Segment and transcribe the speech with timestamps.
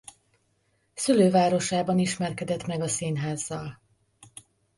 [0.93, 3.81] Szülővárosában ismerkedett meg a színházzal.